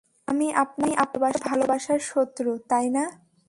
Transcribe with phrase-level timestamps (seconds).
[0.27, 0.47] আমি
[0.95, 3.03] আপনার ভালবাসার শত্রু, তাই না?